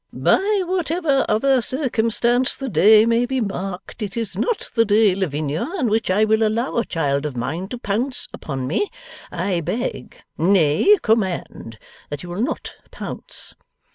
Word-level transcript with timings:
'By 0.11 0.63
whatever 0.65 1.23
other 1.29 1.61
circumstance 1.61 2.55
the 2.55 2.69
day 2.69 3.05
may 3.05 3.27
be 3.27 3.39
marked, 3.39 4.01
it 4.01 4.17
is 4.17 4.35
not 4.35 4.71
the 4.73 4.83
day, 4.83 5.13
Lavinia, 5.13 5.61
on 5.77 5.89
which 5.89 6.09
I 6.09 6.25
will 6.25 6.41
allow 6.41 6.77
a 6.77 6.85
child 6.85 7.23
of 7.23 7.37
mine 7.37 7.67
to 7.67 7.77
pounce 7.77 8.27
upon 8.33 8.65
me. 8.65 8.87
I 9.31 9.61
beg 9.61 10.15
nay, 10.39 10.97
command! 11.03 11.77
that 12.09 12.23
you 12.23 12.29
will 12.29 12.41
not 12.41 12.77
pounce. 12.89 13.53